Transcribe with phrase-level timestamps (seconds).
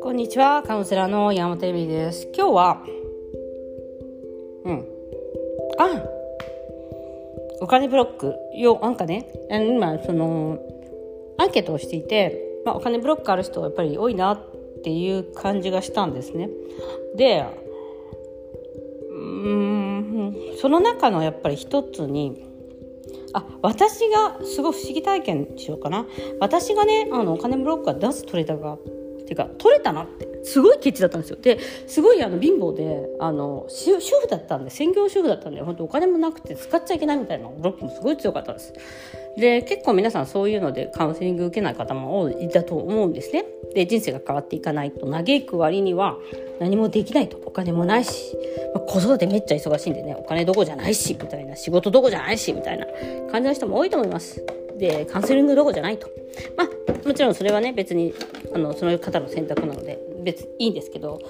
[0.00, 2.28] こんにちは、カウンセラーの山本恵美です。
[2.36, 2.84] 今日は、
[4.64, 4.86] うん、
[5.76, 6.04] あ、
[7.62, 10.60] お金ブロック、よ、なんかね、今、その、
[11.36, 14.40] アンケートをしていて、まあ、お金ブロックある人はやっぱり多いなっ
[14.84, 16.48] ていう感じがしたんですね。
[17.16, 17.44] で、
[19.10, 22.53] うんその中のやっぱり一つに
[23.34, 26.06] あ私がすごい不思議体験しようかな。
[26.40, 28.78] 私がねあのお金ブロックは出す取れたがっ
[29.26, 31.38] ていうか取れたなってすごいケチだったんですよ。
[31.40, 38.72] ですごいあの貧乏であの主婦だったんで専業主婦だったんで本当お金もなくて使っちゃいけないみたいなブロックもすごい強かったんです。
[39.36, 43.44] で結構皆さんそういうのでカウンセリング受けない方も多いだと思うんですね。
[43.74, 46.16] で人生が変わっていかないと嘆く割には
[46.60, 47.38] 何もできないと。
[47.44, 48.36] お金もないし、
[48.74, 50.16] まあ、子育てめっちゃ忙しいんでね。
[50.18, 51.16] お金どこじゃないし。
[51.20, 51.56] みたいな。
[51.56, 52.52] 仕事どこじゃないし。
[52.52, 52.86] みたいな
[53.30, 54.44] 感じの人も多いと思います。
[54.78, 56.08] でカウンセリングどこじゃないと。
[56.56, 58.14] まあもちろんそれはね別に
[58.54, 61.20] あのその方の選択なので別にいいんですけど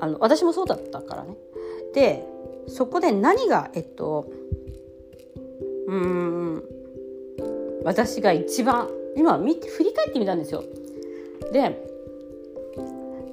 [0.00, 1.36] あの私もそうだったからね。
[1.94, 2.24] で
[2.68, 4.28] そこで何がえっと
[5.88, 6.64] うん
[7.86, 10.64] 私が一番今見て振り返ってみたんですよ。
[11.52, 11.80] で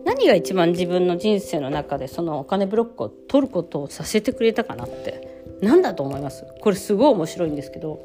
[0.06, 6.46] 何が一番自分の人生の中でそのお金ブロックを取ることをさせてくれたかなって何だと思います？
[6.62, 8.00] これすごい面白いんですけど。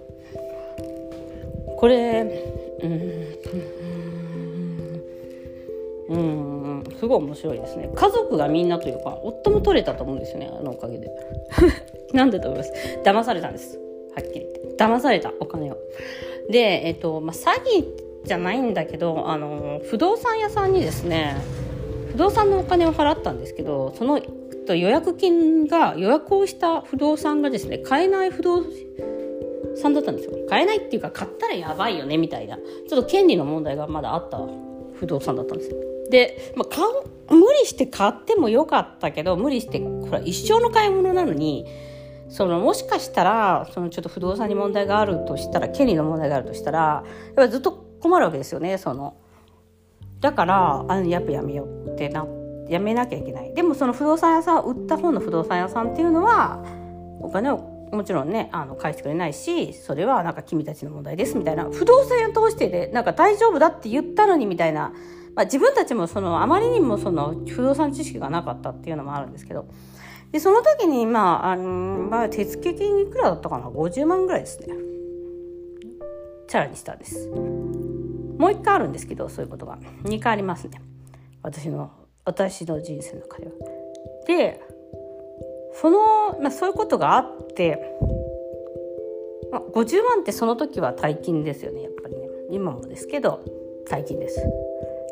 [1.76, 2.22] これ
[2.82, 2.92] うん
[6.08, 7.90] うんすごい面白いですね。
[7.94, 11.10] 家族がみんなというか夫も取れたと思うんですよねあのおかげで。
[12.14, 12.72] なんでと思います？
[13.04, 13.78] 騙されたんです。
[14.14, 14.82] はっきり言って。
[14.82, 15.76] 騙されたお金を。
[16.48, 17.84] でえっとまあ詐欺
[18.24, 21.36] じゃないんだけどあの不動産屋さんにですね
[22.12, 24.20] 不動産のお金を払ったんですけどその
[24.68, 28.64] 予約金が予約をした不動産がですね買えない不動
[29.76, 30.32] 産だったんですよ。
[30.48, 32.56] 買えないっていうか買ったらやばいよねみたいな。
[32.56, 34.38] ちょっと権利の問題がまだあった
[34.98, 35.76] 不動産だったんですよ。
[36.10, 36.84] で、まあ、買
[37.30, 41.66] 無理して買ってもよかったけど無理してほら一生の買い物なのに
[42.28, 49.16] そのもしかしたらそのちょっと不動産に問題があるとしたら権利の問題があるとしたらやっぱずっと困るわけですよねその。
[50.20, 52.26] だからあのやっぱやめようってな
[52.68, 53.54] やめなきゃいけない。
[53.54, 56.62] でもその不動産屋さん売った方の不動産屋さんっていうのは
[57.20, 57.58] お金を
[57.92, 61.64] もちろんねあの返してくれないしそれはなんか君たちの問題ですみたいな。
[61.70, 64.92] 不動産屋通してでなんか大丈夫だって言ったのにみたいな、
[65.34, 69.66] まあ、自分たちもそのあまりにもその不動産知識がなかったっていうのもあるんですけど。
[70.32, 74.74] でその時にまああの、まあ、手付金いくらだったかな？50万ぐらいですね
[76.46, 77.28] チャラにしたんです。
[77.28, 80.80] もう一回あるんですけどそういうことが2回ありますね
[81.42, 81.90] 私の
[82.24, 83.52] 私の人生の中では。
[84.26, 84.60] で
[85.74, 87.78] その、まあ、そういうことがあって、
[89.50, 93.44] まあ、50万ってその時は大金ですよねやっぱりね今もですけど
[93.88, 94.40] 大金です。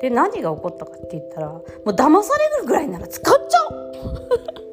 [0.00, 4.65] で何が起こったかって言ったらもう騙されるぐらいなら使っちゃおう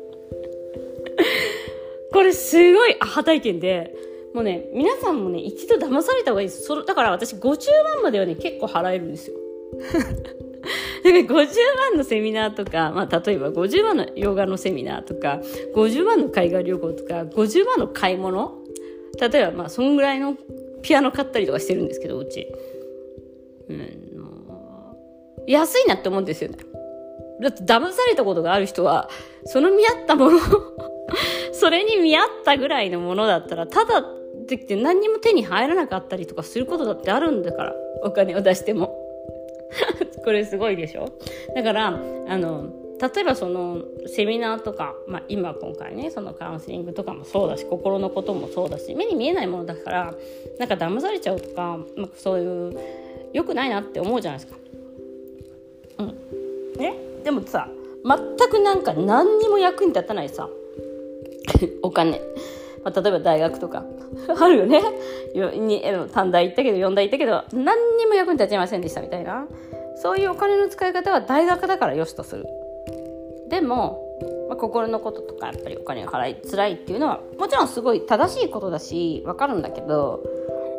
[2.14, 3.94] これすごいアハ体験で
[4.34, 6.64] もうね、皆さんもね、一度騙された方がいいです。
[6.64, 7.44] そだから私50
[7.96, 9.38] 万まではね、結構払えるんですよ。
[11.04, 15.40] だか50万のセミナーとか、まあ、例えば50万のヨガのセミナーとか、
[15.76, 18.54] 50万の海外旅行とか、50万の買い物
[19.20, 20.36] 例えば、まあ、そんぐらいの
[20.82, 22.48] ピアノ買ったりとかしてるんですけど、うち。
[23.70, 24.16] うん、
[25.46, 26.58] 安いなって思うんですよね。
[27.42, 29.10] だって騙されたことがある人は、
[29.46, 30.40] その見合ったものを
[31.54, 34.04] それに見合ったぐらいのものだったら、ただ
[34.48, 37.76] できて何にも手に入らなかったりとかすることだってあるんだから。
[38.04, 39.00] お金を出しても。
[40.24, 41.08] これすごいでしょ？
[41.56, 41.88] だから
[42.28, 42.68] あの
[43.02, 50.14] 例えばそのセミナーとか、まあ、今今回ねそのカウンセリングとかもそうだし心のこともそうだし目に見えないものだから
[50.60, 52.80] なんか騙されちゃうとか、まあ、そういう
[53.34, 54.60] 良くないなって思うじゃないですか。
[56.00, 56.94] うん、ね？
[57.24, 57.68] でもさ
[58.06, 60.50] 全くなんか何にも役に立たないさ。
[61.82, 62.22] お金。
[62.84, 63.86] まあ、例えば大学とか。
[64.40, 64.82] あるよね。
[65.34, 65.84] に
[66.14, 69.48] 短大行ったけど4大行ったけど何にも役に立ちませんでしたみたいな。
[69.96, 72.46] そういうお金の使い方は大学だから良しとする。
[73.50, 74.00] でも、
[74.50, 80.24] まあ、心のこととかやっぱりお金を払いづらいっていうのはもちろんすごい正しいことだし分かるんだけど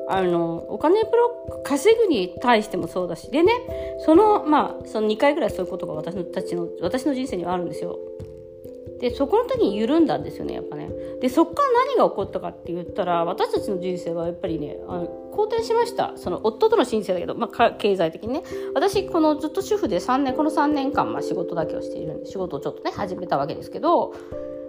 [0.08, 3.30] あのお金ブロック稼ぐに対してもそうだし。
[3.30, 3.52] でね
[4.04, 7.98] そのまあその2回ぐらいそういうことが私たちの私の人生にはあるんですよ。
[9.04, 10.88] でそこの時に緩んだんですよねやっぱね。
[11.20, 16.14] でそこから何が起こったかって言ったら私たちの人生はやっぱりねあの好転しました。
[16.16, 18.42] その夫との申請だけど、まあ、経済的にね。
[18.74, 24.14] 私このずっと主婦で3年この3年間、まあ、仕事だけをしているんで仕事をちょっとね始めたわけですけど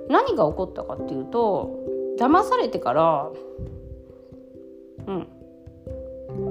[0.10, 1.80] 何が起こったかっていうと
[2.20, 3.32] 騙されてから
[5.08, 5.28] うん。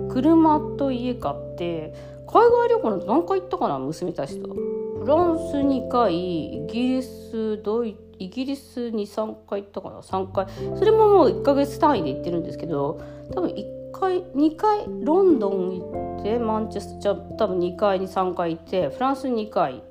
[0.09, 1.93] 車と家買って
[2.27, 4.57] 海外旅行なんて何回行ったかな娘たちと。
[5.05, 10.47] フランス2回イギリスドイイギリス23回行ったかな？3回。
[10.79, 13.03] それももう1ヶ月単位で行ってるんですけど
[13.35, 19.83] 多分1回2回ロンドン行ってマンチェスター多分2回に3回行ってフランス2回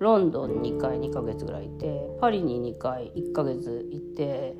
[0.00, 4.56] ロンドン2回2ヶ月ぐらいいてパリに2回1ヶ月行って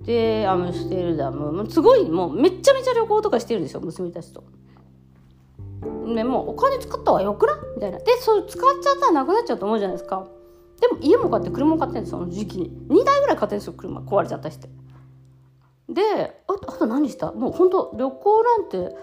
[0.00, 1.70] でアムステルダム。
[1.70, 4.42] すごいもうめちゃめちゃ旅行とかしてるんですよ娘たちと。
[6.14, 7.56] でもうお金使った方がよくない？
[7.76, 7.98] みたいな。
[7.98, 10.26] でそう使っちゃったらなくなっちゃうと思うじゃないですか。
[10.80, 12.70] でも家も買って車も買ってんですその時期に。
[12.88, 14.00] 2台ぐらい買ってんですよ車。
[14.00, 14.68] 壊れちゃったりして。
[15.88, 17.32] でああと何した？
[17.32, 18.96] もう本当旅行なんて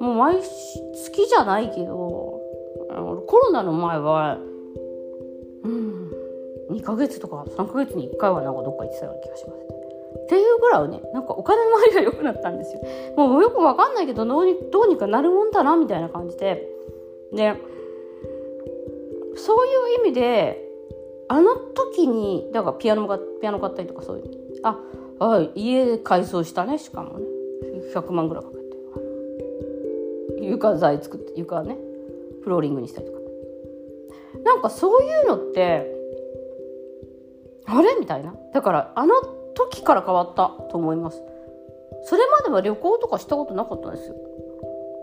[0.00, 2.40] もう毎月じゃないけど
[3.26, 4.38] コロナの前は
[5.64, 6.10] うん
[6.70, 9.83] 2ヶ月とか3ヶ月に1回はなんかどっか行ってたような気がしますね。
[10.64, 11.02] っていうぐらいね。
[11.12, 12.80] なんかお金の回りが良くなったんですよ。
[13.16, 16.68] もうよくわかんないけどどうにどうにかなるもんだなみたいな感じで。
[17.32, 17.54] で
[19.36, 19.70] そうい
[20.00, 20.62] う意味で
[21.28, 24.24] あの時にだからピアノがピアノ買ったりとかそういう
[24.62, 24.78] あ
[25.18, 27.26] あ家改装したねしかもね。
[27.92, 28.56] 100万ぐらいかけ
[30.40, 30.46] て。
[30.46, 31.76] 床材作って床ね。
[32.42, 33.18] フローリングにしたりとか。
[34.44, 35.92] なんかそういうのって
[37.66, 37.96] あれ？
[37.98, 38.34] みたいな。
[38.52, 39.14] だからあの
[39.54, 41.22] 時から変わったと思います。
[42.04, 44.14] それまでは旅行とかしたことなかったんですよ。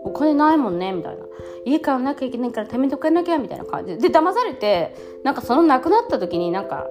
[0.04, 1.24] お金ないもんねみたいな。
[1.64, 4.08] 家買わなきゃいけないから貯めとかなきゃみたいな感じで。
[4.08, 4.94] 騙されて
[5.24, 6.86] なんかその亡くなった時になんか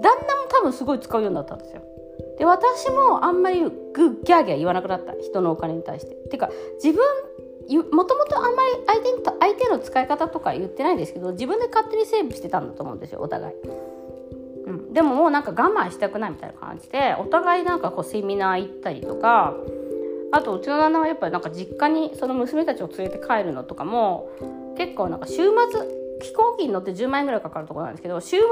[0.00, 1.82] 旦那も多分すごい使うようになったんですよ。
[2.38, 5.14] で私もあんまりグッギャーギャー言わなくなった。
[5.14, 6.14] 人のお金に対して。
[6.30, 6.50] てか
[6.82, 7.02] 自分
[7.92, 13.54] もともとあんまり相手相手の使い方とか言ってないんですけど自分で勝手にセーブしてたんだと思うんですよお互い、
[14.72, 19.54] うん、でももうなんか我慢したくないみたいな感じでお互いなんかこうセミナー行ったりとか
[20.32, 24.30] あとうちの旦那はやっぱりなんか実家にその娘たちを連れて帰るのとかも
[24.78, 25.46] 結構なんか週末
[26.22, 28.46] 飛行機に乗って10万円ぐらいかかるとこなんですけど週末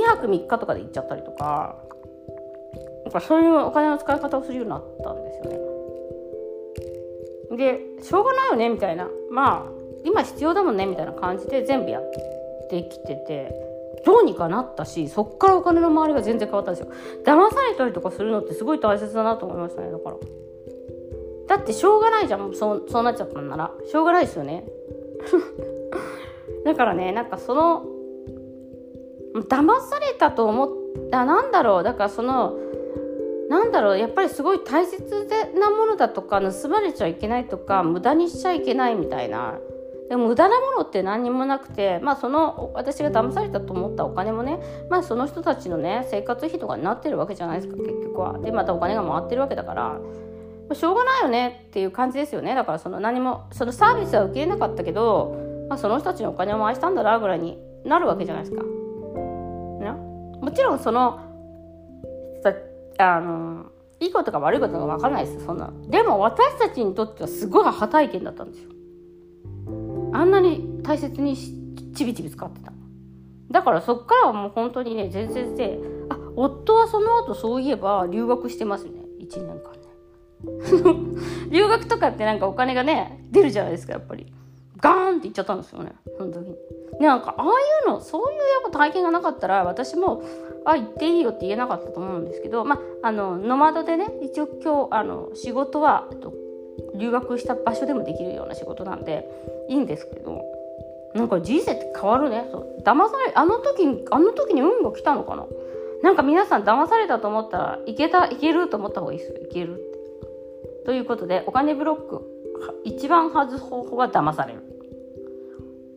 [0.00, 1.76] 2泊3日とかで行っちゃったりとか
[3.04, 5.58] なんかそういうお金の使い方をするようになったんですよね。
[7.56, 9.08] でしょうがないよねみたいな。
[9.30, 9.72] まあ
[10.04, 12.10] 今必要だもんねみたいな感じで全部やっ
[12.70, 13.71] てきてて。
[14.04, 16.92] どうにかなったしそっからお金の回りが全然変わったんですよ。
[17.24, 20.16] 騙されたりとかするのってすごい大切だなと思いましたねだから。
[21.48, 23.72] だってしょうがないじゃんそうそうなっちゃったんなら。
[23.86, 24.64] しょうがないですよね。
[26.64, 27.84] だからねなんかその
[29.48, 30.68] 騙されたと思っ
[31.10, 32.58] たなんだろうだからその
[33.48, 35.02] なんだろうやっぱりすごい大切
[35.58, 39.58] なものだとか盗まれちゃいけないとか無駄にしちゃいけないみたいな。
[40.12, 44.58] でも無駄なものって何にもなくてまあその私が騙されたと思ったお金もね
[44.90, 48.38] まあその人たちのね生活費とかになってるわけじゃないですか結局は。
[48.38, 49.98] でまたお金が回ってるわけだから。
[50.74, 52.54] しょうがないよねっていう感じですよね。
[52.54, 55.34] だからその何もそのサービスは受け入れなかったけど、
[55.70, 58.62] まあ、その人たちにお金を回したんだなぐらいになるわけじゃないですか。
[58.62, 59.92] ね、
[60.42, 61.20] もちろんその
[62.98, 63.64] あの
[63.98, 65.72] いいことか悪いことか分からないですそんな。
[65.88, 68.81] でも私たちにとってはすごい破体験だったんですよ。
[70.12, 71.36] あんなに大切に
[71.94, 72.72] ちびちび使ってた。
[73.50, 75.78] だからそっからはもう本当にね全然で
[76.08, 78.92] あ夫はその後そういえば留学してますね。
[79.20, 79.82] 1年間ね。
[81.50, 84.32] 留学とかってなんかお金がね出るじゃないですかやっぱり。
[84.82, 86.56] ガーンっていっちゃったんですよねその時に。
[87.00, 87.48] なんかああい
[87.86, 90.22] うのそういうやっぱ体験がなかったら私も
[90.64, 96.34] あ行っていいよって言えなかったと思うんですけどまああのノマドでね一応今日あの仕事は、えっと、
[97.02, 99.28] 留学した場所でもできるような仕事なんで
[99.68, 100.40] いいんですけど
[101.14, 102.48] なんか人生って変わるね。
[102.50, 105.46] そう騙されあの時にあの時に運が来たのかな。
[106.02, 109.36] なんか皆さん騙されたと思ったらいけたいけると思った方がいいですよ。
[109.42, 110.84] いけるって。
[110.86, 112.24] ということでお金ブロック
[112.84, 114.62] 一番外す方法は騙される。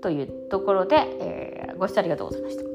[0.01, 2.74] というところで、えー、ご視聴ありがとうございました。